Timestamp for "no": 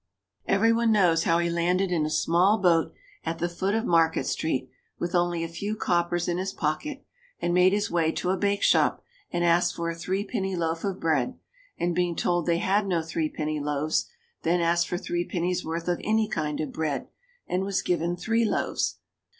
12.87-13.03